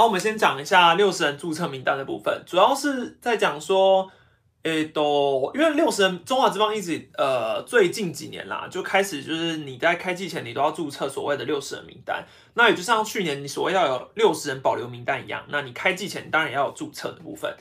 [0.00, 4.10] 好，我们先讲一下六十人注册名单的部分，主要是在讲说，
[4.62, 17.54] 诶，都因为六十人中华之邦一直呃最近几年啦，就开始就是你在开季前你都要注册所谓的六十人名单，那也就像去年你所谓要有六十人保留名单一样，那你开季前当然也要有注册的部分，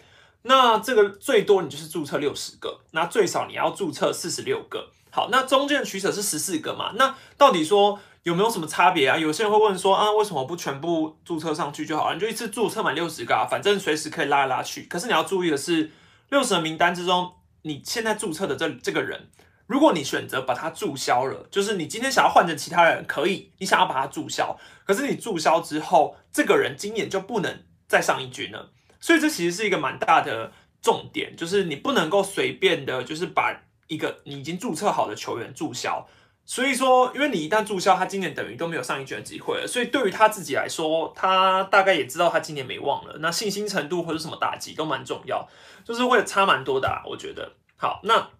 [0.44, 4.90] 那这个最多你就是注册六十个，那最少你要注册四十六个。
[5.12, 6.94] 好，那中间的取舍是十四个嘛？
[6.96, 8.00] 那到底说？
[8.30, 9.18] 有没有什么差别啊？
[9.18, 12.14] 有些人会问说啊，为什么不全部注册上去就好了？
[12.14, 14.84] 你就一次注册满六十个，啊，反正随时可以拉来拉去。
[14.84, 15.90] 可是你要注意的是，
[16.30, 17.32] 六十个名单之中，
[17.64, 19.30] 你现在注册的这这个人，
[19.66, 28.70] 如果你选择把它注销了，就是你今天想要换成其他人，可以，你想要把它注销，可是你注销之后，这个人今年就不能再上一军了。
[29.00, 30.52] 所以这其实是一个蛮大的
[30.84, 36.08] 重点，就是你不能够随便的，就是把一个你已经注册好的球员注销。
[36.50, 39.68] 所以说，因为你一旦注销，他今年等于都没有上一卷的机会了。
[39.68, 43.18] 所以对于他自己来说，他大概也知道他今年没望了。
[43.20, 45.48] 那信心程度或者什么打击都蛮重要，
[45.86, 46.90] 就是会差蛮多的。
[47.06, 48.32] 我觉得，好，那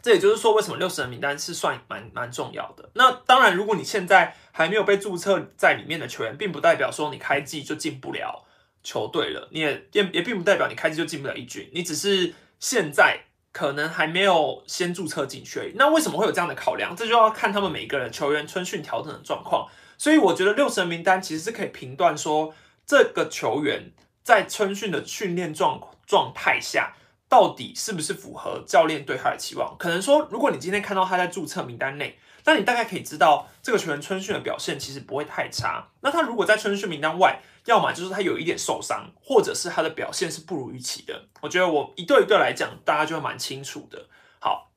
[0.00, 2.88] 这也就是说，为什么六十人名单是算蛮蛮重要的。
[2.94, 8.46] 那当然，如果你现在还没有被注册在里面的球员，并不代表说你开季就进不了
[8.82, 9.50] 球队了。
[9.52, 13.26] 你也也也并不代表你开季就进不了一军，你只是现在。
[13.52, 16.96] 可能还没有先注册进去，那为什么会有这样的考量？
[16.96, 19.68] 这就要看他们每一个人球员春训调整的状况。
[19.98, 22.54] 所以我觉得六十人名单其实是可以评断说，
[22.86, 23.92] 这个球员
[24.24, 26.94] 在春训的训练状状态下，
[27.28, 29.76] 到底是不是符合教练对他的期望。
[29.78, 35.88] 可能说，如果你今天看到他在注册名单内，那你大概可以知道这个球员春训的表现其实不会太差。
[36.00, 41.28] 那他如果在春训名单外，要么就是他有一点受伤，或者是他的表现是不如预期的。
[41.40, 44.06] 我觉得我一对一对来讲，大家就会蛮清楚的。
[44.40, 44.72] 好，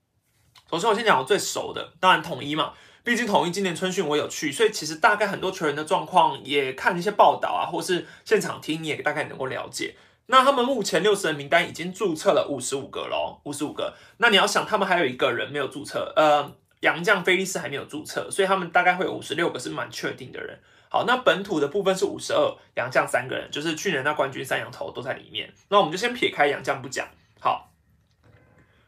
[0.70, 9.96] 首先我先讲我最熟的，当然统一嘛，毕竟统一今年春训我有去，所以其实大概很多球员的状况也看一些报道啊，或是现场听，你也大概能够了解。
[10.28, 13.96] 那他们目前六十人名单已经注册了五十五个喽，五十五个。
[14.18, 20.60] 那你要想，他们还有一个人没有注册，呃，杨将菲利斯还没有注册，所以他们大概会有五十六个是蛮确定的人。
[20.96, 25.54] 好，那本土的部分是五十二，杨将三个人，就是去年那冠军三羊头都在里面。
[25.68, 27.06] 那我们就先撇开杨将不讲。
[27.38, 27.74] 好，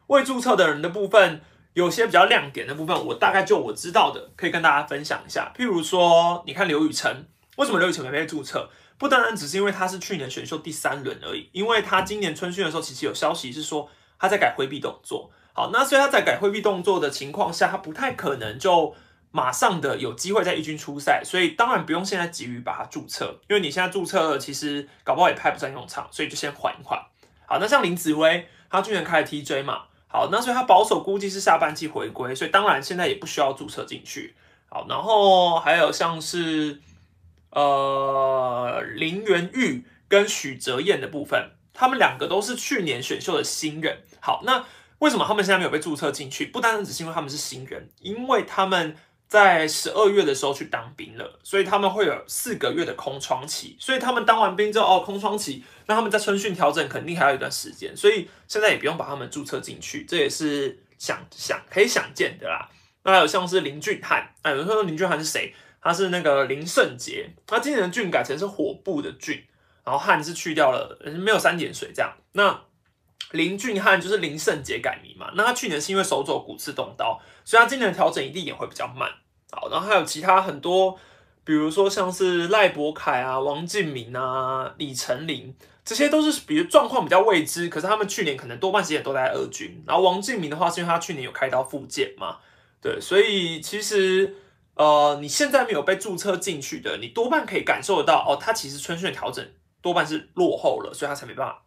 [0.07, 1.41] 未注册的人的部分，
[1.73, 5.51] 有些比较亮点的部分，我大概就我知道的，可以跟大家分享一下。
[5.53, 8.69] 譬如说，你看刘宇辰，为什么刘宇辰没被注册？
[8.97, 15.29] 不单单只是因为他是去年选秀第三轮而已，因为他今年春训的时候，其实有消息是说他在改挥臂动作。
[15.51, 18.95] 好，那所以他在改挥臂动作的情况下，他不太可能就。
[19.37, 26.99] 马上的有机会在一军出赛，所以当然不用现在急于把它注册，因为你现在注册了，其实搞不好也派不上用场，所以就先缓一缓。
[27.45, 34.35] 好，那像林子威，他去年开了 TJ 嘛，好，那所以他保守估计是下半季回归，所以当然现在也不需要注册进去。
[34.69, 36.81] 好，然后还有像是
[37.51, 43.99] 呃林元玉跟许哲彦的部分，他们两个都是去年选秀的新人。
[44.19, 44.65] 好，那
[44.97, 46.47] 为什么他们现在没有被注册进去？
[46.47, 48.95] 不单单只是因为他们是新人，因为他们。
[49.27, 53.75] 在十二月的时候去当兵了，所以他们会有四个月的空窗期。
[53.79, 62.69] 所以他们当完兵之后，哦，空窗期，那他们在春训调整肯定还有一段时间，所以现在也不用把他们注册进去，这也是想想可以想见的啦。
[63.03, 65.53] 那还有像是林俊汉，哎，有人说林俊汉是谁？
[65.79, 69.41] 他是那个林圣杰，他今年的俊改成是火部的俊，
[69.85, 72.13] 然后汉是去掉了，没有三点水这样。
[72.33, 72.61] 那
[73.31, 79.09] 林俊汉就是林圣杰改名嘛，那他去年是因为手肘骨刺动刀，所以他今年的调整一定也会比较慢。
[79.51, 80.97] 好，然后还有其他很多，
[81.43, 89.83] 比如说像是赖博凯啊、王敬明啊、李成林，这些都是比如状况比较未知，可是他们去年可能多半时间都在二军。
[89.85, 92.37] 然后王敬明的话，是因为他去年有开刀复健嘛，
[92.81, 94.35] 对，所以其实
[94.75, 99.45] 呃，你现在没有被注册进去的，你多半可以感受得到哦，他其实春训调整
[99.81, 101.63] 多半是落后了，所以他才没办法。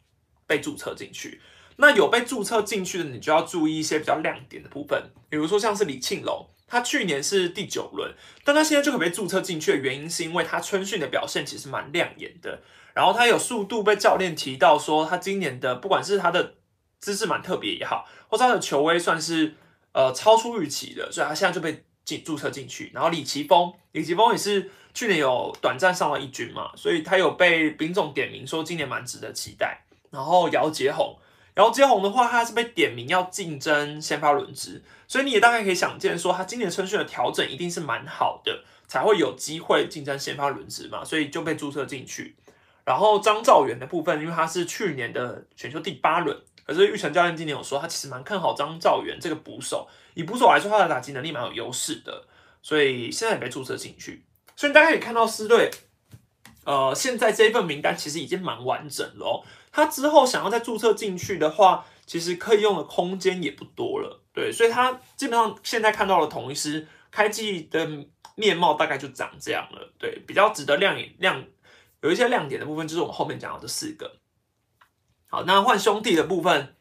[0.51, 1.41] 被注册进去，
[1.77, 8.13] 那有被注册进去的，你就要注意一些比较亮点的部分，比如说像是李庆龙，他去年是第九轮，
[8.45, 12.61] 但他现在就可被注册进去的原因，是因为他春训的表现其实蛮亮眼的，
[12.93, 16.57] 然后他有速度被教练提到说，他今年的不管是他的
[16.99, 19.55] 姿势蛮特别也好，或者他的球威算是
[19.93, 22.91] 呃超出预期的，所以他现在就被进注册进去。
[22.93, 29.85] 然后李奇峰，李奇峰也是去年有短暂上了一军嘛，所以他有被丙总点名说今年蛮值得期待。
[30.11, 31.17] 然后姚杰宏，
[31.57, 42.37] 姚杰宏的话，他是被点名要竞争先发轮值，所以你也大概可以想见，说他今年春训的调整一定是蛮好的，才会有机会竞争先发轮值嘛，所以就被注册进去。
[42.85, 52.25] 然后张兆元的部分，因为他是去年的选秀第八轮，可是玉成教练今年有说，他其实蛮看好张兆元这个捕手，以捕手来说，他的打击能力蛮有优势的，
[52.63, 54.25] 所以现在也被注册进去。
[54.57, 55.71] 所以大家可以看到，狮队
[56.65, 59.45] 呃，现在这一份名单其实已经蛮完整了。
[59.73, 64.23] 他之后想要再注册进去的话，其实可以用的空间也不多了。
[64.33, 67.89] 对，所以他基本上现在看到的统一师开季的
[68.35, 69.93] 面貌大概就长这样了。
[69.99, 71.45] 对，比较值得亮眼亮
[72.03, 74.17] 有一些亮点的部分，就是我们后面讲到这四个。
[75.29, 76.77] 好，那换兄弟的部分。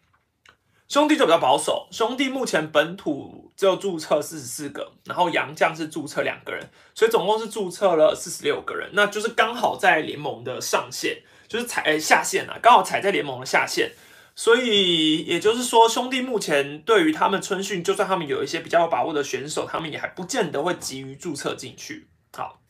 [0.87, 13.91] 兄弟就比较保守，兄弟目前本土只有注册四十四个，然后杨将是注册两个人，所以总共是注册了四十六个人，那就是刚好在联盟的上限，就是踩下线啊，刚好踩在联盟的下限，
[14.35, 22.07] 所以也就是说，兄弟目前对于他们春训，就算他们有一些比较有把握的选手，他们也还不见得会急于注册进去。
[22.31, 22.61] 好，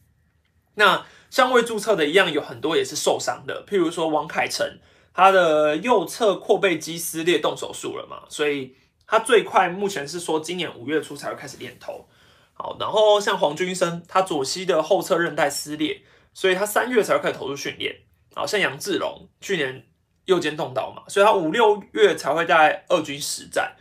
[0.75, 4.79] 那像未注册的一样，有很多也是受伤的，譬如说王凯成。
[5.11, 8.21] 他的右侧阔背肌撕裂，动手术了嘛？
[8.29, 8.73] 所以
[9.05, 12.07] 他最快目前是说今年五月初才会开始练投。
[12.53, 16.03] 好，然后像黄军生，他左膝的后侧韧带撕裂，
[16.33, 17.97] 所以他三月才会开始投入训练。
[18.33, 19.85] 好，像杨志龙去年
[20.25, 23.75] 右肩动刀嘛，所以他五六月才会在二军实战。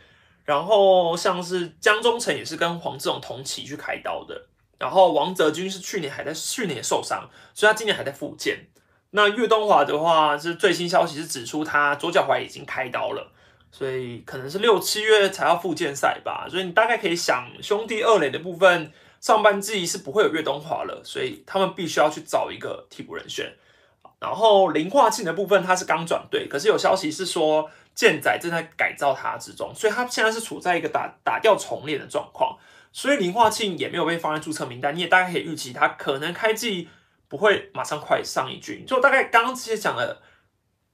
[0.45, 4.47] 然后像是江中诚也是跟黄志龙同期去开刀的。
[4.79, 8.67] 然后王泽军是去年还在去年也受伤，所以他今年还在复健。
[9.11, 13.31] 那岳东华的话，是最新消息是指出他左脚踝已经开刀了，
[13.71, 16.47] 所以可能是六七月才要复健赛吧。
[16.49, 23.53] 所以你大概可以想，兄弟二垒的部分上半季是不会有岳东华了，所以他们必须要去找一个替补人选。
[24.19, 32.57] 然后林化庆的部分他是刚转队，可是有消息是说健仔正在改造他之中，所以他现在是处在一个打打掉重练的状况，
[32.91, 34.95] 所以林化庆也没有被放在注册名单。
[34.95, 36.89] 你也大概可以预期他可能开季。
[37.29, 40.19] 不会马上快上一军，就大概刚刚这些讲的，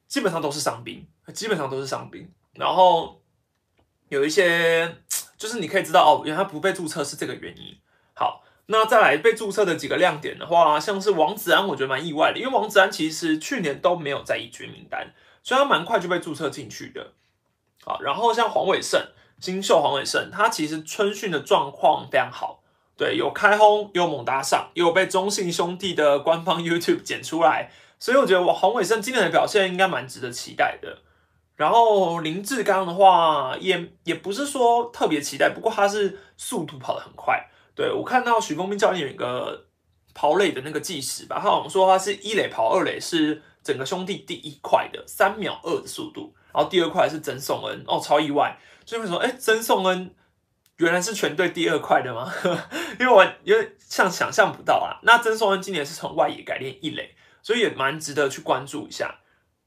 [0.05, 2.29] 基本上都是伤兵， 基本上都是伤兵。
[2.55, 3.21] 然后
[4.09, 4.97] 有一些，
[5.37, 7.77] 就是你可以知道哦，原来不被注册是这个原因。
[8.13, 15.13] 好，那再来被注册的几个亮点的话，像是王子安，我觉得蛮意外的，因为王子安其实去年都没有在一军名单，
[15.43, 17.13] 所以他蛮快就被注册进去的。
[17.83, 18.99] 好，然后像黄伟胜，
[19.39, 22.63] 新秀黄伟胜，他其实春训的状况非常好。
[22.97, 27.69] 对，有开轰，有猛打赏，有被中信兄弟的官方 YouTube 剪出来，
[27.99, 30.99] 所以我觉得我黄伟生今年的表现应该蛮值得期待的。
[31.55, 37.47] 然后林志刚的话，也也不是说特别期待，不过他是速度跑得很快。
[37.75, 39.65] 对我看到许峰斌教练有一个
[40.13, 49.19] 跑垒的那个计时吧，他好像说他是一垒跑二垒是整个兄弟第一快的三秒二的速度，然后第二块是曾颂恩，哦，超意外，所以为什么？
[49.19, 50.15] 哎，曾颂恩。
[50.77, 52.29] 原来是全队第二快的吗？
[52.99, 54.99] 因为我因为像想象不到啊。
[55.03, 59.19] 那曾颂恩今年是从外野改练一垒，所以也蛮值得去关注一下。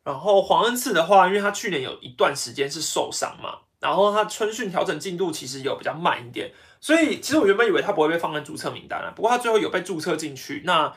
[0.05, 9.13] 然后黄恩赐的话，因为他去年有一段时间是受伤嘛，然后他春训调整进度其实有比较慢一点，所以其实我原本以为他不会被放在注册名单了。
[9.17, 10.93] 不过他最后有被注册进去，那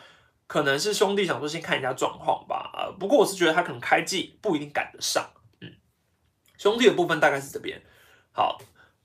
[0.48, 2.72] 可能是兄弟想说先看一下状况吧。
[2.74, 5.30] 呃，不过我是觉得他可能开季不一定赶得上。
[5.62, 5.72] 嗯，
[6.58, 7.82] 兄弟的部分大概是这边
[8.32, 8.60] 好。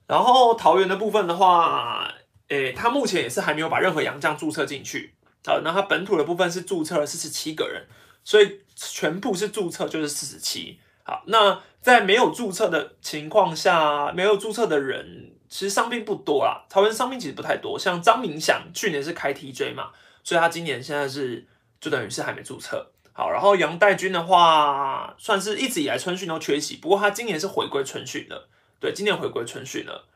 [0.05, 2.13] 然后桃园的部分的话，
[2.47, 5.15] 诶，他目前也是还没有把任何洋将注册进去
[5.45, 5.59] 好。
[5.61, 7.87] 那他本土的部分是注册了四十七个人，
[8.23, 10.79] 所以全部是注册就是四十七。
[11.03, 16.65] 好，那在没有注册的情况下，没有注册的人其实伤病不多啦。
[16.69, 19.91] 桃园伤病其实不太多，像张明祥去年是开 TJ 嘛，
[20.23, 21.45] 所以他今年现在是
[21.79, 22.91] 就等于是还没注册。
[23.13, 28.47] 好，然后杨代军的话，算是一直以来春训都缺席，不过他今年是回归春训了。
[28.79, 30.07] 对，今年回归春训了。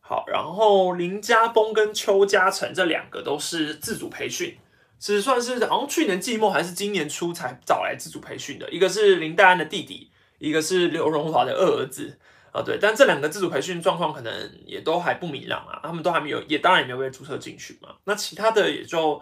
[0.00, 4.58] 好，然后林家峰跟邱家诚这两个都是自主培训，
[4.98, 8.68] 是算是好像去年季末还是今年初才找来自主培训的。
[8.70, 12.18] 一个是林黛安的弟弟，一个是刘荣华的二儿子
[12.54, 12.62] 啊。
[12.62, 14.32] 对，但这两个自主培训状况可能
[14.64, 17.90] 也都还不明朗啊，他们都还没有，也当然也没有被注册进去嘛。
[18.04, 19.20] 那其他的也就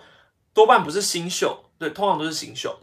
[0.55, 2.79] 多半不是新秀，对，通常都是新秀。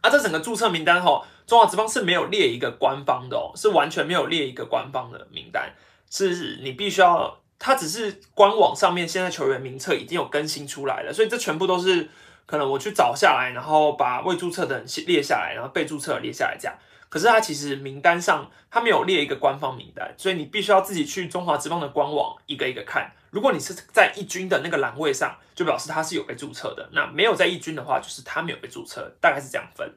[0.00, 1.22] 啊，这整个注册名单哈。
[1.46, 5.74] 中华职棒是没有列一个官方的哦，是完全没有列一个官方的名单，
[6.08, 12.08] 是你必须要，它只是官网上面现在球员名册已经有更新出来了，所以这全部都是
[12.46, 16.78] 可能我去找下来，然后把未注册的人列下来，然后被注册列下来这样。
[17.10, 23.12] 可是它其实名单上它没有列一个官方名单，所以你必须要自己去中华职棒的官网一个一个看。
[23.30, 29.92] 如果你是在一军的那个栏位上，就表示他是有被注册的；那没有在一军的话，就是他没有被注册，大概是这样分。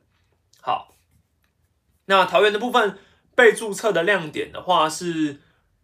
[0.59, 0.89] 好。
[2.05, 2.97] 那桃园的部分
[3.33, 5.39] 被注册的亮点的话是，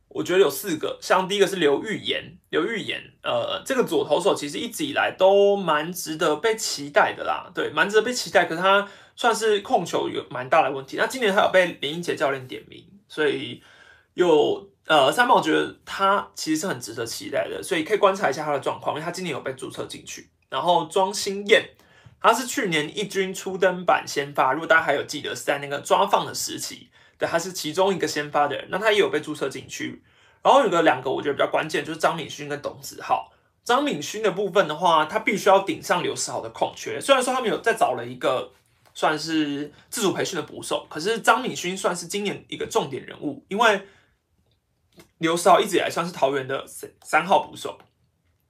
[0.09, 8.85] 我觉得有四个，像第一个是刘玉言，刘玉言，呃，这个左投手其实一直以来都蛮值得被期待的啦，对，蛮值得被期待，可是他
[9.19, 13.61] 算是控球有蛮大的问题，那今年他有被林英杰教练点名，所以
[14.13, 21.69] 有呃三毛觉得他其实是很值得期待的，所以可以观察一下他的状况，因为他今年有被注册进去，然后庄心燕。
[22.21, 30.01] 他是去年一军初登板先发，如果大家还有记得是在那个抓放的时期，对，他是其中一个先发的人，那他也有被注册进去。
[30.41, 33.33] 然后有个两个我觉得比较关键，就是张敏勋跟董子浩。
[33.65, 37.01] 张敏勋的部分的话，他必须要顶上刘世豪的空缺。
[37.01, 38.51] 虽然说他们有再找了一个
[38.99, 43.87] 算是自主培训的捕手，可是张敏勋算是今年一个重点人物，因为
[45.19, 46.65] 刘少一直以来算是桃园的
[47.01, 47.79] 三号捕手，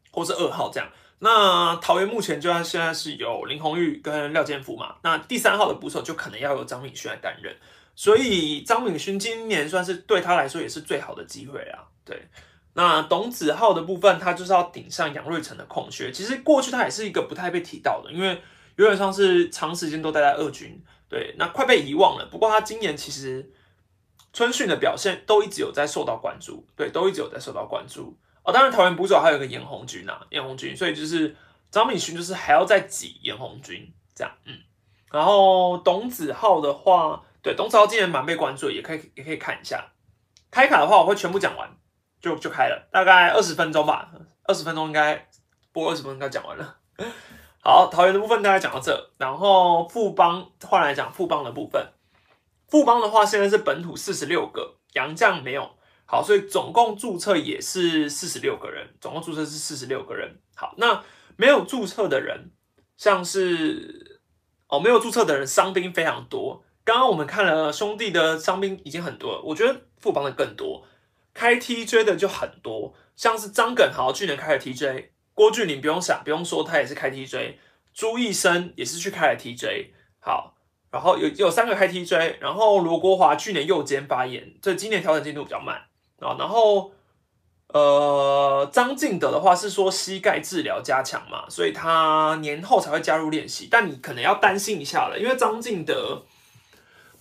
[0.09, 0.89] 或是二号这样。
[1.19, 7.55] 那桃园目前就像现在是有林红玉跟廖建福嘛，那第三号的捕手就可能要由张敏勋来担任。
[7.95, 11.85] 所以张敏勋今年算是对他来说也是最好的机会啊。
[12.03, 12.27] 对，
[12.73, 16.11] 那董子浩的部分，他就是要顶上杨瑞成的空缺。
[16.11, 18.41] 其实过去他也是一个不太被提到的，因为
[18.83, 22.25] 有点像是长时间都待在二军，对，那快被遗忘了。
[22.31, 23.51] 不过他今年其实
[24.33, 28.17] 春训的表现都一直有在受到关注，对，都一直有在受到关注。
[28.43, 31.35] 哦，当然桃园捕手还有一个严红军啊，严红军，所以就是
[31.69, 34.57] 张敏勋就是还要再挤严红军这样，嗯。
[35.11, 37.23] 然后董子浩的话。
[37.41, 39.93] 对，董子豪今年蛮被关注，也可以也可以看一下。
[40.51, 41.69] 开卡的话，我会全部讲完，
[42.19, 44.11] 就就开了，大概二十分钟吧，
[44.43, 45.25] 二十分钟应该
[45.71, 46.75] 播二十分钟应该讲完了。
[47.71, 51.93] 好，桃园的部分大概讲到这，然后富邦换来讲富邦的部分，
[52.67, 55.69] 富邦的话现在是本土四十六个，洋将没有，
[56.07, 60.39] 好，所以总共注册也是四十六个人，总共注册是四十六个人。
[60.55, 61.03] 好，那
[61.35, 62.49] 没有注册的人，
[62.97, 64.19] 像是
[64.67, 66.63] 哦没有注册的人，伤兵非常多。
[66.83, 70.87] 刚刚我们看了兄弟的伤兵已经很多了，我觉得富邦的更多，
[71.35, 77.53] 开 TJ 的就很多，像是张耿豪去年开了 TJ，郭俊霖不用想不用说他也是开 TJ，
[77.93, 79.85] 朱义生也是去开了 TJ，
[80.19, 80.57] 好，
[80.91, 85.83] 然后有有三个开 TJ，然后罗国华去年右肩发炎，这今年调整进度比较慢。
[86.19, 86.91] 啊，然后
[87.67, 96.25] 呃张敬德的话是说膝盖治疗加强嘛，所以他年后才会加入练习，但你可能要担心一下了，因为张敬德。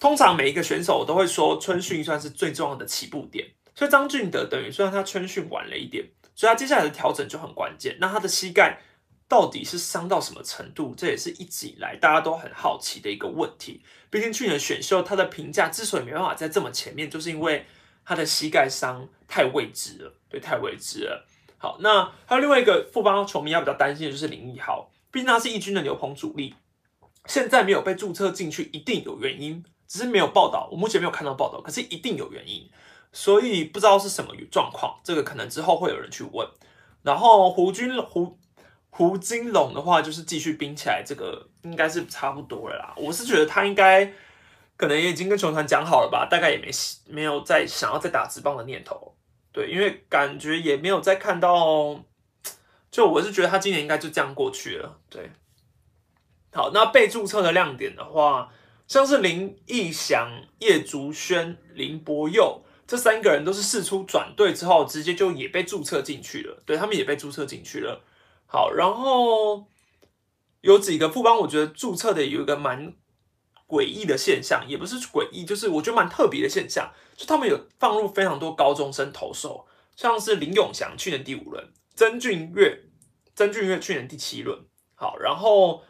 [0.01, 3.47] 通常每一个选手都会说春训算是最重要的起步点，
[3.77, 6.05] 所以张俊德等于虽然他春训晚了一点，
[6.39, 7.97] 所以他接下来的调整就很关键。
[8.01, 8.79] 那他的膝盖
[9.27, 10.95] 到底是伤到什么程度？
[10.97, 13.83] 这也是一直以来大家都很好奇的一个问题。
[14.09, 17.67] 毕竟去年选秀他的评价之所以没办法在这么前面，就是因为
[18.05, 21.27] 他的膝盖伤太未知了，对，太未知了。
[21.57, 26.55] 好，那还有另外一个富邦球迷要比较担心的就是林奕豪，毕竟他是义军的牛棚主力，
[27.27, 29.65] 现在没有被注册进去，一定有原因。
[29.89, 32.71] 只是没有报道，我目前没有看到报道，可是一定有原因，
[33.13, 36.49] 所以不知道是什么状况，这个可能之后会有人去问。
[37.03, 38.39] 然后胡军胡
[38.91, 42.95] 胡金龙的话，就是继续冰起来，这个应该是差不多了啦。
[42.97, 44.13] 我是觉得他应该
[44.77, 46.71] 可能也已经跟球团讲好了吧，大概也没
[47.07, 49.15] 没有再想要再打直棒的念头。
[49.53, 52.01] 对，因为感觉也没有再看到，
[52.91, 54.99] 就我是觉得他今年应该就这样过去了。
[55.09, 55.31] 对，
[56.53, 58.53] 好，那被注册的亮点的话。
[58.87, 66.63] 像是林义祥、叶竹轩、林博佑这三个人都是试出转队之后，直接就也被注册进去了。
[66.67, 68.03] 对他们也被注册进去了。
[68.47, 69.67] 好，然后
[70.63, 72.95] 有几个副帮，我觉得注册的有一个蛮
[73.69, 82.85] 诡异的现象，也不是诡异，就是我觉得蛮特别的现象，就他们有放入非常多高中生投手，像是林永祥去年第五轮，曾俊岳，
[83.37, 84.59] 曾俊岳去年第七轮。
[84.95, 85.85] 好，然后。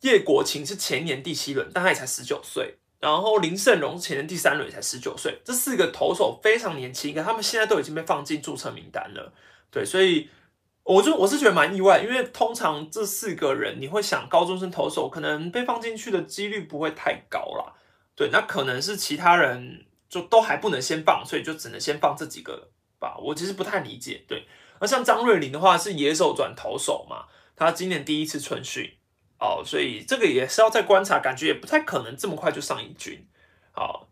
[0.00, 2.76] 叶国勤是前年第七轮，但他也才十九岁。
[3.04, 5.38] 然后林胜荣前第三轮才十九岁。
[5.44, 9.30] 这四个投手非常年轻，他们现在都已经被放进注册名单了。
[9.70, 10.30] 对，所以
[10.84, 17.74] 我就我是觉得蛮意外，因为通常这四个人你会想高中生投手可能被放进去的几率不会太高啦。
[18.16, 23.18] 对，那可能是其他人就都还不能先放，所以就只能先放这几个吧。
[23.18, 24.24] 我其实不太理解。
[24.26, 24.46] 对，
[24.78, 28.90] 而像张瑞麟的话是野手转投手嘛，他今年第一次春训。
[29.44, 33.28] 哦，所以这个也是要再观察，感觉也不太可能这么快就上一军。
[33.72, 34.08] 好，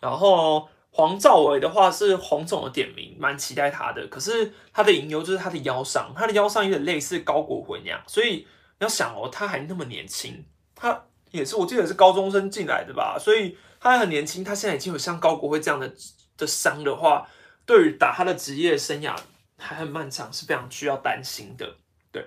[0.00, 4.06] 然后黄兆伟的话是黄总的点名，蛮期待他的。
[4.08, 8.02] 可是他的隐忧就是他的腰伤，他的腰伤有点类似高国辉那样。
[8.06, 8.46] 所以你
[8.78, 10.44] 要想哦，他还那么年轻，
[10.74, 14.42] 他也是我记得是高中生进来的吧，所以他还很年轻。
[14.42, 15.92] 他现在已经有像高国辉这样的
[16.36, 17.28] 的伤的话，
[17.66, 19.14] 对于打他的职业生涯
[19.58, 21.76] 还很漫长，是非常需要担心的。
[22.10, 22.26] 对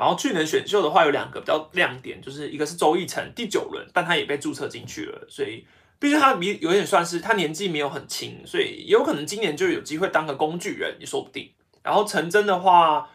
[0.00, 5.66] 然后去年选秀的话有两个比较亮点，就是一个是周奕辰第九轮，但他也被注册进去了，所以
[5.98, 11.52] 毕竟他比有点算是他年纪没有很轻，所以也有可能今年就有机会当个工具人也说不定。
[11.82, 13.10] 然后陈真的话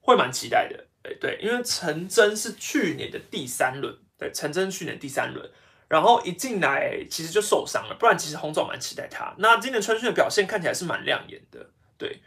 [0.00, 5.48] 会蛮期待的，对对，因为陈真是去年的第三轮，对，陈真去年第三轮，
[5.86, 9.32] 然后一进来其实就受伤了，不然其实洪总蛮期待他。
[9.38, 12.20] 那今年春训的表现看起来是蛮亮眼的，对。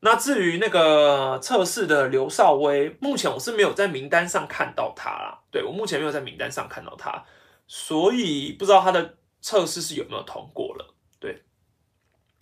[0.00, 5.40] 那至于那个测试的刘少威，目前我是没有在名单上看到他啦。
[5.50, 7.24] 对我目前没有在名单上看到他，
[7.66, 10.94] 所以不知道他的测试是有没有通过了。
[11.18, 11.42] 对，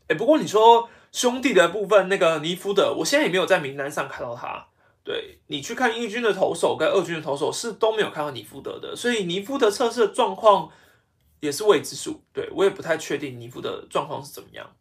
[0.09, 4.67] 哎，不过你说兄弟的部分，那个尼夫的，我现在也没有在名单上看到他。
[5.05, 10.71] 对你去看一军的投手跟二军的投手是都没有看到尼夫德的，所以尼夫德测试的状况
[11.41, 12.25] 也是未知数。
[12.33, 14.75] 对我也不太确定尼夫的状况是怎么样。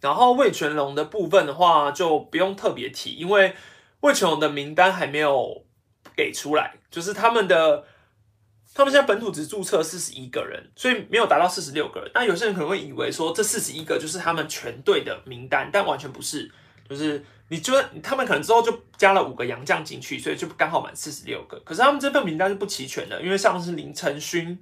[0.00, 3.54] 然后魏全龙的部分的话就不用特别提，因为
[4.00, 5.64] 魏全龙的名单还没有
[6.16, 7.84] 给出来，就是他们的
[8.74, 12.10] 他们现在本土只注册四十一个人，所以没有达到四十六个人。
[12.14, 16.50] 那有些人可能会以为说这四十一个就是他们全队的名单，但完全不是，
[16.88, 17.24] 就是。
[17.52, 21.58] 你觉得他们可能之后就加了五个洋将进去，所以就刚好满四十六个。
[21.64, 24.56] 可是他们这份名单是不齐全的，因为像是林承勋、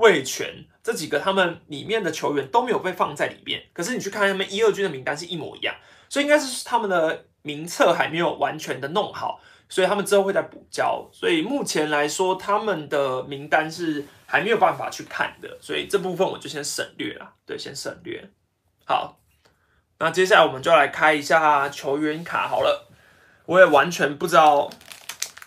[0.00, 3.62] 魏全这几个，他们里面的球员都没有被放在里面。
[3.72, 5.74] 可是你去看他们一二军的名单是一模一样，
[6.08, 11.08] 所以应该是他们的名册还没有完全的弄好，所以他们之后会再补交。
[11.12, 17.34] 所以目前来说，他们的名单是还没有办法去看的，所以这部分我就先省略了。
[17.46, 18.28] 对，先省略。
[18.84, 19.16] 好。
[20.02, 22.88] 那接下来我们就来开一下球员卡好了，
[23.44, 24.70] 我也完全不知道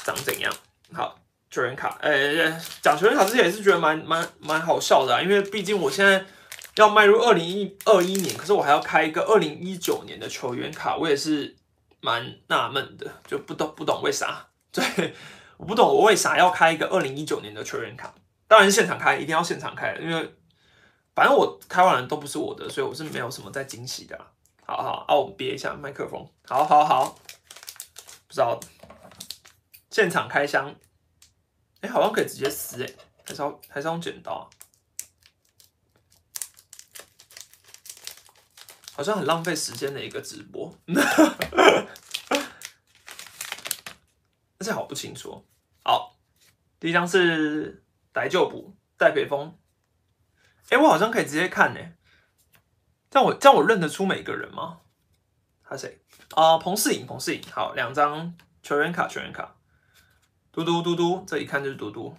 [0.05, 0.53] 长怎样。
[0.93, 1.19] 好，
[1.53, 2.49] 球员卡，呃，
[2.81, 6.25] 讲球员卡之前也是觉得蛮蛮蛮好笑的，因为毕竟我现在
[6.77, 11.55] 要迈入二零一二一年，可是我还要开一个二零一九年的球员卡，我也是
[12.01, 14.47] 蛮纳闷的，就不懂不懂为啥？
[14.71, 15.13] 对，
[15.57, 18.11] 我不懂我为啥要开一个二零一九年的球员卡，
[18.47, 20.33] 当然是现场开，一定要现场开，因为
[21.13, 24.19] 反正我开完了都不是我的，所以我是没有什么在惊喜的。
[24.65, 26.27] 好好，啊，我们憋一下麦克风。
[26.47, 27.15] 好好好，
[28.27, 28.59] 不知道
[29.91, 30.73] 现场开箱，
[31.83, 32.89] 哎，好像可以直接撕，哎，
[33.25, 34.49] 还是要还是要用剪刀？
[38.93, 40.73] 好像很浪费时间的一个直播，
[44.59, 45.45] 而且好不清楚。
[45.83, 46.15] 好，
[46.79, 49.57] 第一张是戴旧补戴北风，
[50.69, 51.79] 哎，我好像可以直接看呢。
[53.11, 54.79] 这样我这样我认得出每个人吗？
[55.63, 56.01] 他谁
[56.35, 56.57] 啊？
[56.57, 59.57] 彭世颖，彭世颖，好，两张球员卡，球员卡。
[60.53, 62.15] 嘟嘟嘟嘟，这一看就是嘟嘟。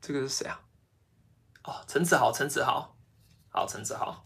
[0.00, 0.60] 这个是谁啊？
[1.62, 2.96] 哦，陈子豪，陈子豪，
[3.48, 4.24] 好，陈子豪。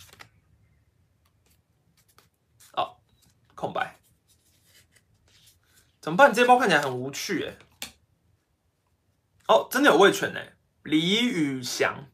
[2.73, 2.97] 哦，
[3.55, 4.01] 空白。
[6.01, 6.33] 怎么办？
[6.33, 7.59] 这包看起来很无趣哎。
[9.49, 12.09] 哦，真的有魏权哎，李宇翔。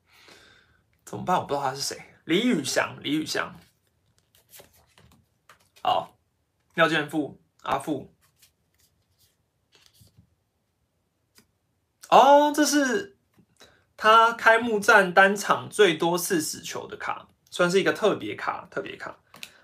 [1.05, 1.37] 怎么办？
[1.37, 2.17] 我不知道他是谁。
[2.25, 3.55] 李宇翔，李宇翔，
[5.83, 6.19] 好，
[6.75, 8.14] 廖健富，阿富，
[12.11, 13.17] 哦，这是
[13.97, 19.19] 他开幕战单场最多次死球的卡，算是一个特别卡，特别卡。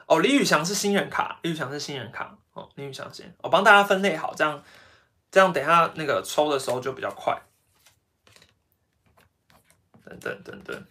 [0.07, 4.65] 哦，李宇翔是新人卡，李宇翔是新人卡，哦，李宇翔先，我帮大家分类好，这样，
[5.31, 7.41] 这样等下那个抽的时候就比较快。
[10.05, 10.87] 等等等等。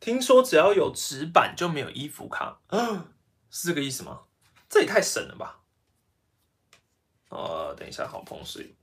[0.00, 2.58] 听说只要有纸板就没有衣服卡，
[3.50, 4.22] 是这个意思吗？
[4.68, 5.60] 这也太神了吧！
[7.28, 8.74] 呃，等一下，好碰水。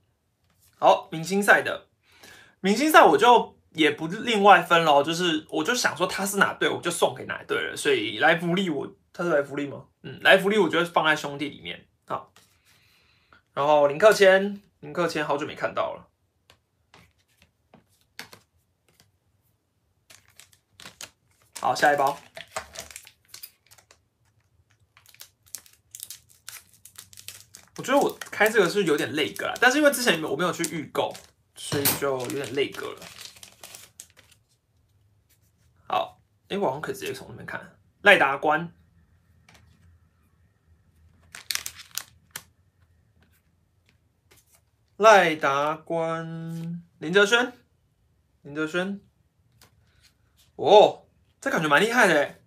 [0.80, 1.88] 好，明星赛的
[2.60, 7.76] 明星赛我就也不另外分了，就是我就想说他是哪队，我就送给哪队了。
[7.76, 9.84] 所以来福利我他是来福利吗？
[10.02, 12.32] 嗯，来福利我觉得放在兄弟里面好。
[13.52, 16.08] 然后林克谦，林克谦好久没看到了。
[21.60, 22.18] 好，下一包。
[27.80, 31.16] 我觉得我开这个是有点累个，但是因为之前我没有去预购，
[31.54, 33.00] 所以就有点累个了。
[35.88, 37.74] 好，哎，我好像可以直接从那边看。
[38.02, 38.70] 赖达官，
[44.98, 47.50] 赖达官，林哲轩，
[48.42, 49.00] 林哲轩，
[50.56, 51.06] 哦。
[51.40, 52.42] 这感觉蛮厉害的，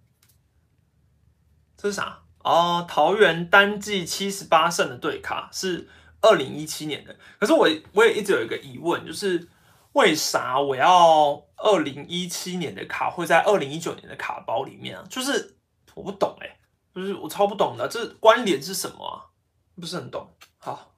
[1.76, 2.23] 这是啥？
[2.44, 5.90] 哦，桃园单季七十八胜的对卡是
[6.22, 7.16] 二零一七年的。
[7.40, 9.48] 可是我我也一直有一个疑问，就是
[9.94, 15.04] 为啥我要二零一七年的卡会在二零一九年的卡包里面啊？
[15.10, 15.56] 就是
[15.96, 16.60] 我不懂哎，
[16.94, 19.32] 就是我超不懂的，这关联是什么啊？
[19.80, 20.36] 不是很懂。
[20.58, 20.94] 好，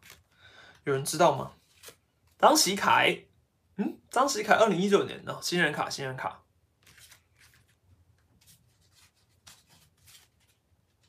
[0.84, 1.52] 有人知道吗？
[2.40, 3.26] 张喜凯，
[3.78, 6.42] 嗯，张喜凯二零一九年的新人卡，新人卡。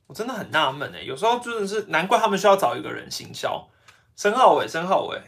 [0.07, 3.69] 我真的很纳闷哎，有时候真的是难怪他们需要找一个人行销。
[4.14, 5.21] 申浩伟，申浩伟，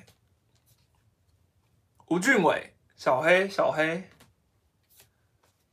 [2.07, 4.09] 吴俊伟，小黑，小黑，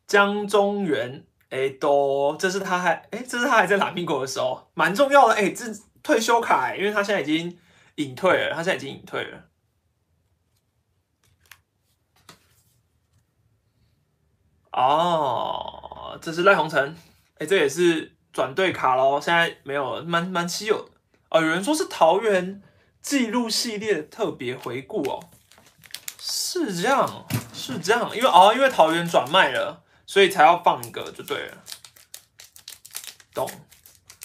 [0.05, 5.65] 江中原，哎，都，这是他还，哎，这是他还在拉米狗的时候，蛮重要的，哎，这
[6.03, 7.57] 退休卡，因为他现在已经
[7.95, 9.49] 隐退了，他现在已经隐退了。
[14.71, 16.97] 哦，这是赖鸿成，
[17.37, 20.91] 哎，这也是转队卡喽，现在没有，蛮蛮稀有的。
[21.29, 22.61] 哦，有人说是桃园
[23.01, 25.29] 记录系列特别回顾哦，
[26.19, 29.83] 是这样，是这样，因为哦，因为桃园转卖了。
[30.07, 31.63] 所以才要放一个就对了，
[33.33, 33.49] 懂？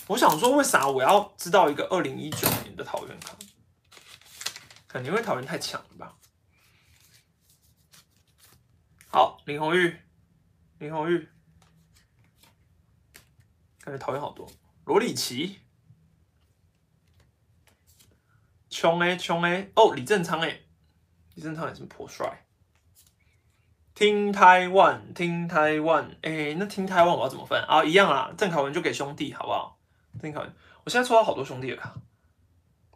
[0.09, 3.33] 我想说，为啥我要知道一个二零一九年的桃园卡？
[4.87, 6.15] 可能因为桃园太强了吧。
[9.09, 9.97] 好，林红玉，
[10.79, 11.27] 林红玉，
[13.91, 14.47] 感觉桃园好多。
[14.85, 15.59] 罗里奇，
[18.69, 20.61] 穷哎穷哎，哦，李正昌哎，
[21.35, 22.45] 李正昌也是颇帅。
[23.95, 27.85] 听台湾，听台湾，哎，那听台湾我要怎么分啊？
[27.85, 29.79] 一样啊，郑凯文就给兄弟，好不好？
[30.23, 31.95] 郑凯文，我现在抽到好多兄弟的卡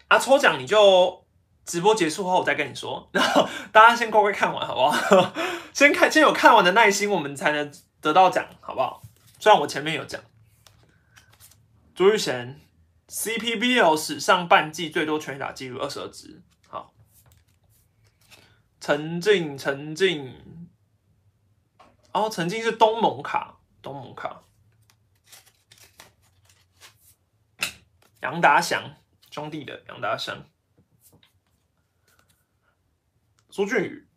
[0.08, 0.18] 啊！
[0.18, 1.26] 抽奖你就
[1.64, 5.34] 直播结束后我再跟你说， 然后大家先乖乖看完，好不好？
[5.74, 9.02] 先看，先有看完的耐心，我们才能得到奖，好不好？
[9.40, 10.22] 虽然我前面有讲，
[11.94, 12.60] 朱玉贤
[13.06, 16.92] CPBL 史上半季最多全打记录二十二支，好，
[18.80, 20.68] 陈静，陈静。
[22.10, 24.42] 哦，曾经是东盟卡，东盟卡，
[28.22, 28.96] 杨达祥
[29.30, 30.44] 兄弟的杨达祥，
[33.50, 34.08] 苏俊宇，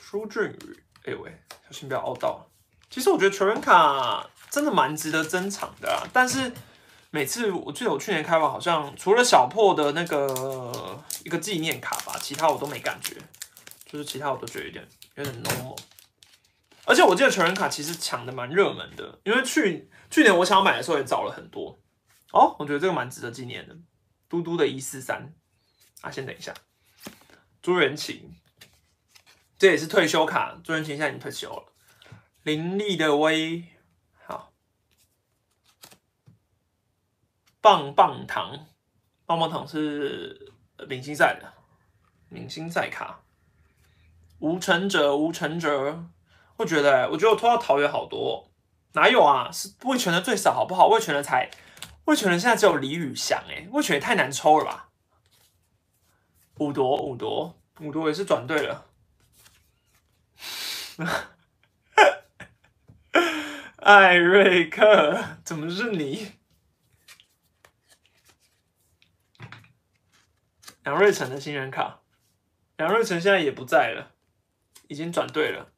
[0.00, 2.48] 苏俊宇，哎呦喂，小心不要凹到。
[2.90, 6.52] 其实我觉得球员卡真的蛮值得珍藏的啊，但是
[7.14, 13.14] 每次我记得我去年开完，好像除了小破的那个一个纪念卡吧，其他我都没感觉，
[13.84, 15.78] 就是其他我都觉得有点有点 normal。
[16.84, 21.78] 而且我记得成人卡其实抢的蛮热门的，因为去去年我想要买的时候也找了很多
[22.32, 23.76] 哦，我觉得这个蛮值得纪念的。
[24.28, 25.32] 嘟嘟的一四三
[26.00, 26.52] 啊，先等一下，
[27.62, 28.34] 朱元琴，
[29.56, 31.72] 这也是退休卡，朱元琴现在已经退休了。
[32.42, 33.62] 林立的威，
[34.26, 34.52] 好，
[37.64, 38.66] 棒棒糖，
[39.24, 40.52] 棒棒糖是
[40.86, 41.50] 明星赛的
[42.28, 43.22] 明星赛卡，
[44.38, 46.04] 吴成哲，吴成哲。
[46.58, 48.50] 我觉得，我觉得我拖到桃园好多，
[48.92, 49.50] 哪有啊？
[49.50, 50.88] 是魏权的最少，好不好？
[50.88, 51.50] 魏权的才，
[52.04, 54.90] 魏权的现在只有李宇翔，哎，魏权也太难抽了吧？
[56.58, 58.84] 五夺五夺五夺也是转队了，
[63.78, 66.32] 艾瑞克，怎么是你？
[70.84, 72.02] 梁瑞成的新人卡，
[72.76, 74.12] 梁瑞成现在也不在了，
[74.88, 75.72] 已经转队了。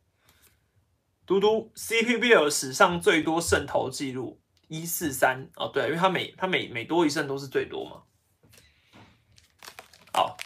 [1.24, 8.02] 嘟嘟 CPBL 史上最多胜投记录一四三哦，对，因为他每他每每多一胜都是最多嘛。
[10.12, 10.36] 好，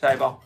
[0.00, 0.42] 下一包。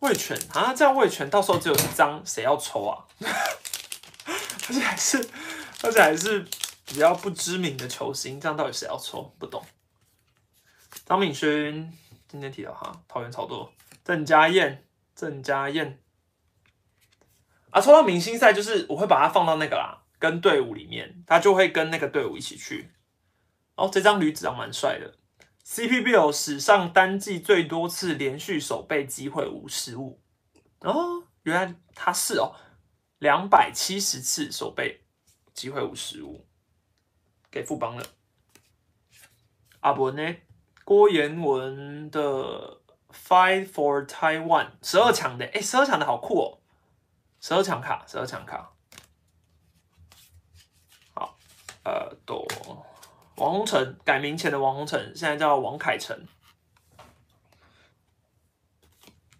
[0.00, 3.08] 卫权啊，这样卫权到时候只有一张，谁要抽啊？
[4.68, 5.30] 而且还是
[5.82, 6.46] 而且还是
[6.86, 9.34] 比较不知名的球星，这样到底谁要抽？
[9.38, 9.62] 不懂。
[11.04, 11.92] 张敏勋
[12.28, 13.70] 今天提到哈，桃园超多。
[14.04, 16.00] 郑家燕，郑家燕
[17.70, 17.80] 啊！
[17.80, 22.92] 抽到明星赛就是我会把它放到那个啦，跟队伍里面，他就会跟那个队伍一起去。
[23.74, 25.16] 哦，这张驴子啊，蛮帅的。
[25.66, 30.22] CPBL 史上单季最多次连续守备机会无失误。
[30.80, 32.54] 哦，原来他是哦，
[33.18, 35.04] 两百七十次守备
[35.52, 36.46] 机会无失误，
[37.56, 38.04] 给富邦了。
[39.80, 40.36] 阿伯呢？
[40.84, 42.82] 郭彦文的。
[43.08, 46.58] Fight for Taiwan，十二强的，哎，十二强的好酷哦，
[47.40, 48.74] 十二强卡，十二强卡，
[51.14, 51.38] 好，
[51.84, 52.46] 呃，朵
[53.36, 56.26] 王洪成改名前的王洪成，现在叫王凯成，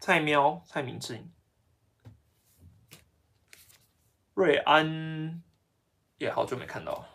[0.00, 1.22] 蔡喵，蔡明志，
[4.32, 5.42] 瑞安，
[6.16, 7.08] 也好久没看到了，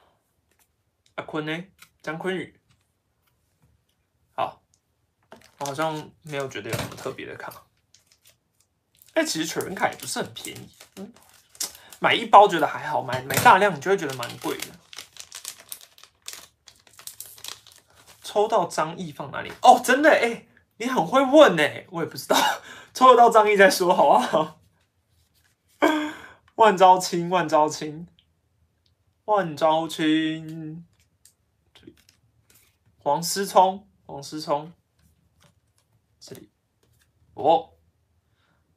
[1.16, 1.64] 阿坤呢？
[2.02, 2.60] 张坤宇。
[4.34, 4.62] 好
[5.60, 7.54] 我好像没有觉得有什么特别的卡，
[9.14, 11.14] 哎，其实球员卡也不是很便宜，嗯，
[12.00, 14.68] 买一包觉得还好，买买大量你就会觉得蛮贵的。
[18.24, 19.52] 抽到张毅放哪里？
[19.62, 20.48] 哦，真的哎，
[20.78, 22.38] 你很会问哎，我也不知道，
[22.94, 24.62] 抽得到张毅再说好不好？
[26.56, 28.08] 万招清，万招清，
[29.26, 30.86] 万招清，
[33.04, 34.72] 黄思聪，黄思聪。
[36.20, 36.52] 这里
[37.34, 37.72] 哦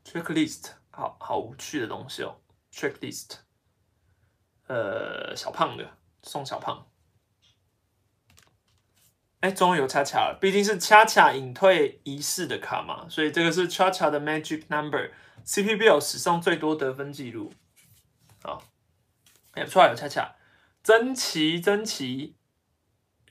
[0.03, 2.41] ，checklist 好好无趣的东西哦
[2.73, 3.41] ，checklist，
[4.67, 6.91] 呃，小胖的送小胖，
[9.41, 17.53] 哎，终于有恰恰了，毕竟是恰恰隐退仪式的卡嘛，所以这个是恰恰的 magic number，CPBL 史上最多得分记录，
[18.43, 18.63] 好，
[19.51, 20.35] 哎，出来有恰恰，
[20.83, 22.39] 珍奇珍奇，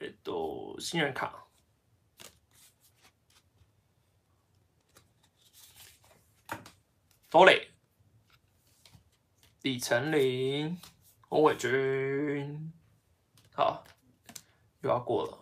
[0.03, 1.45] えっと新人卡。
[7.31, 7.71] 多磊、
[9.61, 10.81] 李成林、
[11.29, 12.73] 洪伟军，
[13.53, 13.85] 好，
[14.81, 15.39] 又要过了，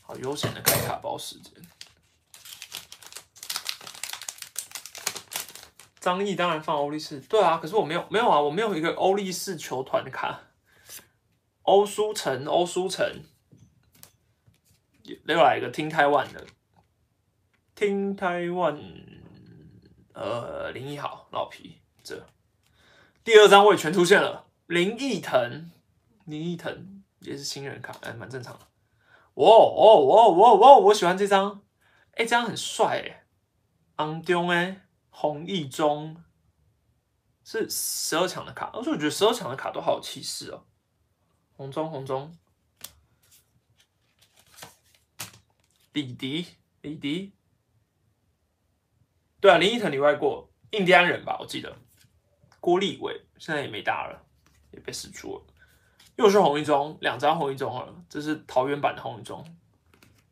[0.00, 1.52] 好悠闲的开卡包时间。
[6.07, 10.39] 张毅当然放欧力士，对啊，可是我没有没有啊，我没有一个欧力士球团的卡。
[11.63, 13.05] 欧书成，欧书成。
[15.03, 16.45] 又来一个听台湾的，
[17.75, 18.79] 听台湾，
[20.13, 22.25] 呃，林毅好老皮，这
[23.25, 25.69] 第二张位全出现了，林毅腾，
[26.23, 28.59] 林毅腾也是新人卡，哎，蛮正常的。
[29.33, 31.61] 哇哦哇哇哇，我喜欢这张，
[32.11, 33.25] 哎，这张很帅哎，
[33.97, 34.86] 昂中哎，
[35.19, 36.23] 红毅中
[37.43, 40.63] 是十二强的卡，而且我觉得十二强的卡都好有气势哦，
[41.53, 42.37] 红中红中。
[45.93, 46.45] 李迪，
[46.81, 47.33] 李迪，
[49.39, 51.75] 对啊，林依腾你外过，印第安人吧，我记得。
[52.59, 54.23] 郭立伟现在也没打了，
[54.69, 55.43] 也被释出了。
[56.17, 59.43] 又是红一中，两张红一中了，这是桃园版的红一中。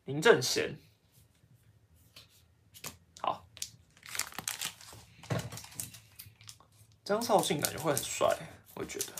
[0.04, 0.78] 林正贤，
[7.06, 8.26] 张绍信感觉会很帅，
[8.74, 9.12] 我觉得。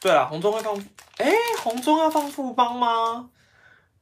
[0.00, 0.78] 对啊，红中会放，
[1.16, 3.30] 哎，红中要放富帮吗？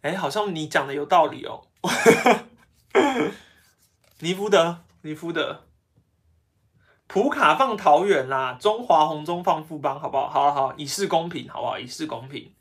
[0.02, 1.66] 哎，好像你讲的有道理哦。
[4.18, 5.64] 尼福德，尼福德，
[7.06, 10.28] 普卡放桃园啦，中华红中放富帮，好不好？
[10.28, 11.78] 好好，以示公平，好不好？
[11.78, 12.54] 以示公平。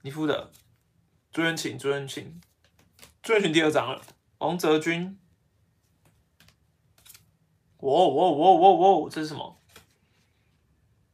[0.00, 0.50] 尼福德，
[1.30, 2.40] 朱元庆，朱元庆，
[3.22, 4.00] 朱元庆第二张了，
[4.42, 5.16] 王泽军。
[7.76, 9.56] 哇哇哇哇哇，这是什么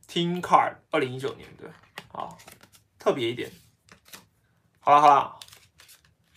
[0.06, 1.70] ？Team Card 二零一九年的，
[2.10, 2.38] 好
[2.98, 3.52] 特别一点。
[4.80, 5.38] 好了好了，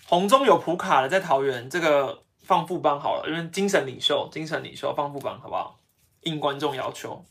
[0.06, 5.80] 红中有普卡的在桃园，这个放副帮好了，因为精神领袖，精神领袖放副帮好不好？
[6.24, 7.26] 应观众要求。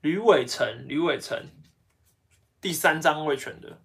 [0.00, 1.50] 吕伟成，吕伟成，
[2.62, 3.82] 第三张魏权的，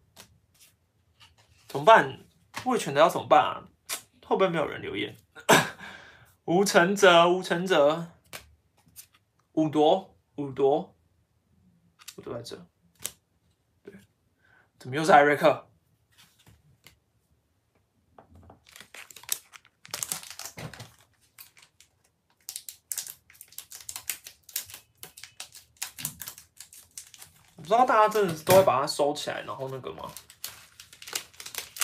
[1.67, 2.21] 怎么办？
[2.63, 3.67] 魏权的要怎么办啊？
[4.33, 5.15] 会不会没有人留言？
[6.45, 8.11] 吴承泽，吴承泽，
[9.51, 10.95] 五夺，五夺。
[12.15, 12.55] 我都在这，
[13.83, 13.93] 对，
[14.79, 15.67] 怎么又是艾瑞克？
[27.55, 30.11] 我不知道大家真的都会把它收起来，然后那个吗？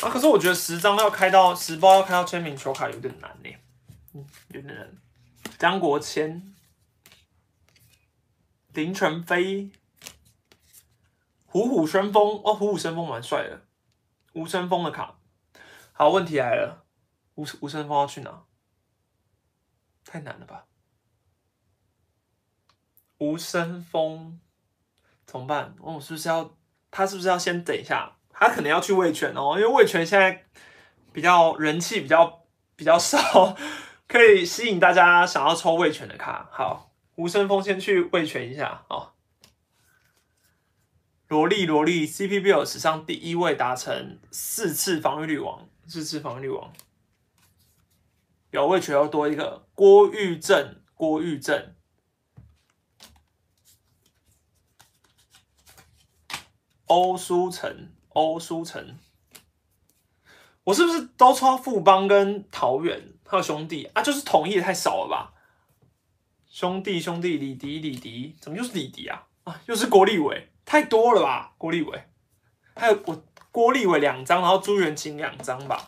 [0.01, 3.49] 啊，可是我觉得十张要开到十包要开到签名球卡有点难呢，
[4.13, 4.91] 嗯，有点难。
[5.57, 6.55] 张国谦、
[8.73, 9.69] 林晨飞。
[11.51, 13.65] 虎虎生风哦，虎虎生风蛮帅的。
[14.33, 15.17] 吴生风的卡，
[15.93, 16.85] 好，问题来了，
[17.33, 18.43] 吴吴生风要去哪？
[20.05, 20.67] 太难了吧？
[23.17, 24.39] 吴生风
[25.25, 25.75] 怎么办？
[25.79, 26.55] 哦，是不是要
[26.91, 28.18] 他是不是要先等一下？
[28.39, 30.45] 他可能要去魏权哦，因为魏权现在
[31.11, 32.45] 比较人气比较
[32.77, 33.57] 比较少，
[34.07, 36.47] 可以吸引大家想要抽魏权的卡。
[36.49, 39.11] 好，吴生风先去魏权一下哦。
[41.27, 46.71] 萝莉，萝莉，CPBL 史上第一位达成四次防御率王，四次防御率王。
[48.51, 51.75] 有位却要多一个郭玉正，郭玉正，
[56.85, 58.97] 欧书成，欧书成。
[60.63, 64.01] 我是不是都抽富邦跟桃园还有兄弟啊？
[64.01, 65.33] 就是同意的太少了吧？
[66.49, 69.27] 兄弟，兄弟，李迪，李迪，怎么又是李迪啊？
[69.45, 70.49] 啊，又是郭立伟。
[70.65, 72.03] 太多了吧，郭立伟，
[72.75, 75.83] 还有我郭立伟两张，然后朱元清两张吧，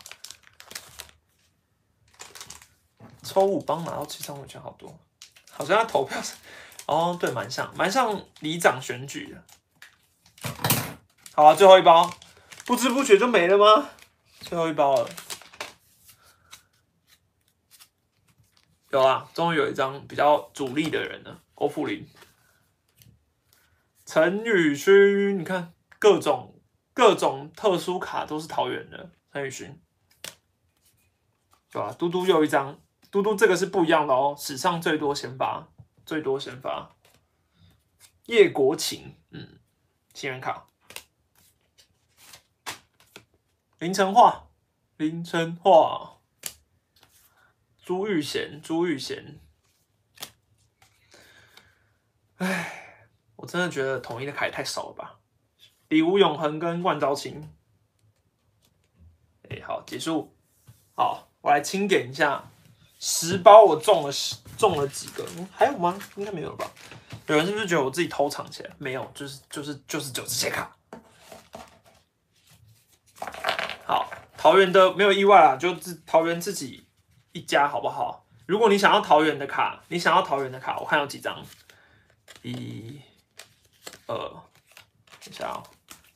[3.22, 4.92] 抽五帮拿到七张，我觉得好多，
[5.52, 6.20] 好像要投票，
[6.86, 9.44] 哦，对，蛮像，蛮像里长选举的。
[11.34, 12.10] 好啊，最后一包，
[12.66, 13.88] 不知不觉就没了吗？
[14.40, 15.08] 最后一包了，
[18.90, 22.06] 有啊，终于有一张比较主力的人了，郭富林。
[24.04, 26.60] 陈宇勋，你看各种
[26.92, 29.80] 各种特殊卡都是桃园的，陈宇勋，
[31.70, 31.94] 对吧？
[31.98, 32.78] 嘟嘟又一张，
[33.10, 35.66] 嘟嘟这个是不一样的哦，史上最多先发，
[36.04, 36.94] 最多先发。
[38.26, 39.58] 叶国勤，嗯，
[40.12, 40.66] 新人卡。
[43.82, 44.46] 林晨化，
[44.96, 46.20] 林晨化，
[47.82, 49.40] 朱玉贤，朱玉贤。
[52.36, 55.18] 唉，我真的觉得统一的卡也太少了吧？
[55.88, 57.52] 李吴永恒跟万昭清。
[59.50, 60.32] 哎，好，结束。
[60.94, 62.48] 好，我来清点一下，
[63.00, 65.26] 十包我中了十，中了几个？
[65.50, 65.98] 还有吗？
[66.14, 66.70] 应该没有了吧？
[67.26, 68.72] 有人是不是觉得我自己偷藏起来？
[68.78, 70.76] 没有，就是就是就是就这些卡。
[73.84, 74.08] 好，
[74.42, 76.84] 桃园的没有意外啦，就自桃园自己
[77.30, 78.26] 一家好不好？
[78.44, 81.46] 如果你想要桃园的卡，你想要桃园的卡，我看有几张，
[82.42, 83.00] 一、
[84.08, 85.62] 二，等一下，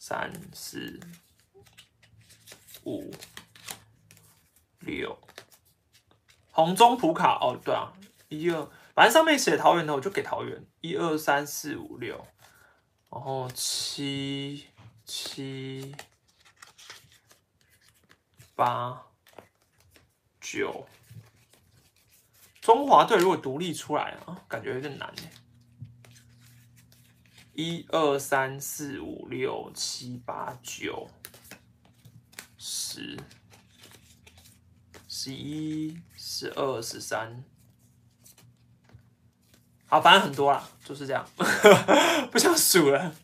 [0.00, 0.98] 三、四、
[2.82, 3.14] 五、
[4.80, 5.16] 六，
[6.50, 7.92] 红中普卡哦，对啊，
[8.28, 12.26] 一二，反正上面写桃园的，我就给桃园，一二三四五六，
[13.08, 14.66] 然后七
[15.04, 15.94] 七。
[18.56, 19.06] 八
[20.40, 20.88] 九，
[22.60, 25.08] 中华队如果独立出来啊，感觉有点难。
[25.22, 25.30] 哎。
[27.52, 31.08] 一二三四五六七八九。
[32.58, 33.16] 十，
[35.06, 37.44] 十一十二十三，
[39.86, 41.24] 好，反正很多啦，就是这样，
[42.32, 43.14] 不想数了。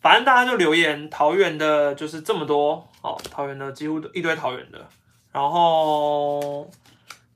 [0.00, 2.92] 反正大家就留言桃园的，就是这么多。
[3.06, 4.88] 哦，桃园的几乎一堆桃园的，
[5.30, 6.68] 然后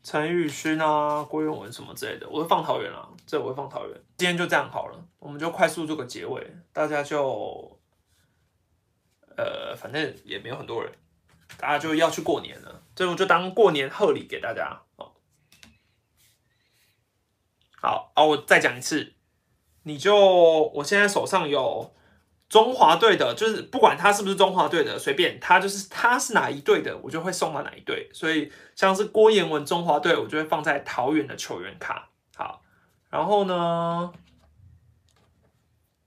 [0.02, 3.96] 陈宇勋啊、郭永文什么之类的，我会放桃园了，这我会放桃园。
[4.16, 7.78] 今天就这样好了，我们就快速做个结尾，大家就
[9.36, 10.90] 呃，反正也没有很多人，
[11.56, 15.12] 大家就要去过年了，这我就当过年贺礼给大家哦。
[17.80, 19.12] 好啊，我再讲一次，
[19.84, 20.16] 你就
[20.74, 21.94] 我现在手上有。
[22.50, 28.10] 中华队的，就是不管他是不是中华队的，随便他就是他是哪一队的，我就会送到哪一队。
[28.12, 32.08] 所以像是郭彦文中华队，我就会放在桃园的球员卡。
[32.34, 32.60] 好，
[33.08, 34.12] 然后呢，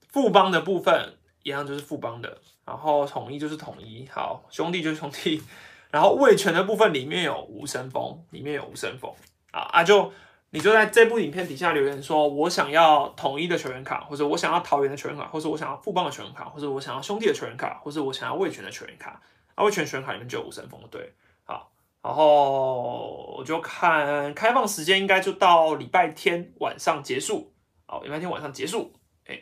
[0.08, 5.42] 富邦的部分一样就是富邦的，然后统一就是统一，好兄弟就是兄弟，
[5.90, 9.10] 然后味全的部分里面有吴声峰，里面有吴声峰
[9.50, 10.12] 啊啊就。
[10.54, 19.20] 你就在这部影片底下留言说，我想要统一的球员卡，或者我想要桃园的球员卡，或者我想要富邦的球员卡，或者我想要兄弟的球员卡，或者我想要味全的球员卡。
[19.56, 21.12] 啊，味全球员卡里面就有吴森峰对，
[21.42, 27.52] 好，然后我就看开放时间应该就到礼拜天晚上结束，
[27.86, 28.92] 好，礼拜天晚上结束，
[29.26, 29.40] 哎，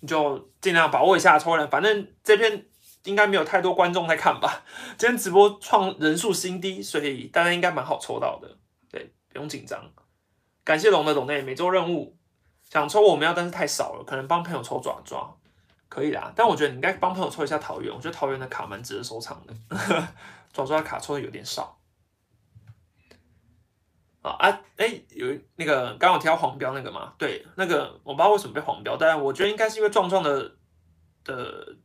[0.00, 2.66] 你就尽量把握一下抽人，反正这边
[3.04, 4.64] 应该没有太多观众在看吧。
[4.98, 8.58] 今天直播创人数新低，所以大家应该蛮好抽到的。
[9.30, 9.90] 不用紧张，
[10.64, 12.16] 感谢龙的龙内每周任务
[12.68, 15.36] 想抽我们要，但是太少了，可能帮朋友抽爪爪
[15.88, 16.32] 可以啦。
[16.36, 19.54] 但我觉得你应该帮朋友抽一下桃园，我觉得桃园的卡蛮值得收藏的。
[20.52, 21.78] 爪爪卡抽的有点少。
[24.22, 27.14] 啊啊哎，有那个刚刚提到黄标那个嘛？
[27.16, 30.56] 对，那个我不知道为什么被黄标，但我觉得应该是因为壮壮的
[31.24, 31.76] 的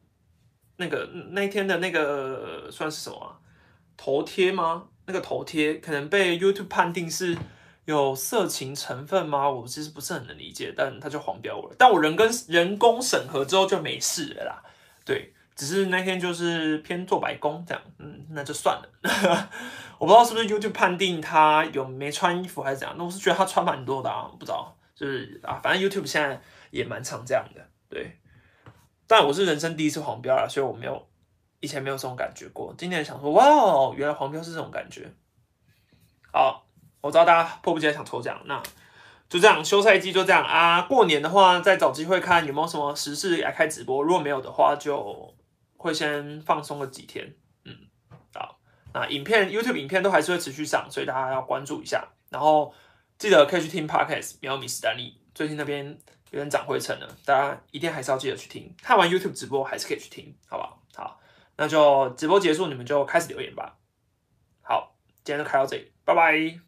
[0.76, 3.42] 那个那天的那个算是什么
[3.96, 4.90] 头贴吗？
[5.06, 7.38] 那个头贴可能被 YouTube 判定是
[7.86, 9.50] 有色情成分吗？
[9.50, 11.76] 我其实不是很能理解，但他就黄标我了。
[11.78, 14.64] 但我人跟人工审核之后就没事了啦。
[15.06, 18.90] 对，只是那天就是偏做白工这样，嗯，那就算了。
[20.00, 26.42] 我不知道是不是 YouTube 判定他有没穿衣服还是怎样，那我是觉得他穿蛮多的啊，不知道，就是啊，反正 YouTube 现在
[26.72, 27.62] 也蛮常这样的。
[27.88, 28.18] 对，
[29.06, 31.08] 但我是人生第一次黄标了，所以我没有。
[31.66, 35.12] 以前没有这种感觉过，今年想说，哇哦，原来黄标是这种感觉。
[36.32, 36.64] 好，
[37.02, 38.62] 我知道大家迫不及待想抽奖，那
[39.28, 40.84] 就这样，休赛季就这样啊。
[40.84, 44.04] 过年的话，再找机会看有没有什么时事来开直播。
[44.04, 45.34] 如果没有的话，就
[45.76, 47.34] 会先放松个几天。
[47.64, 47.76] 嗯，
[48.36, 48.60] 好，
[48.94, 52.08] 那影片 YouTube 影片都还是会持续上，所以大家要关注一下。
[52.30, 52.72] 然后
[53.18, 55.84] 记得可以去听 Podcast 喵米史丹利，最近那边
[56.30, 58.72] 有点涨灰尘了，大家一定还是要记得去听。
[58.84, 60.80] 看完 YouTube 直播还是可以去听，好不好？
[60.96, 61.20] 好。
[61.58, 63.78] 那就直播结束，你们就开始留言吧。
[64.62, 66.60] 好，今天就开到这里，拜拜。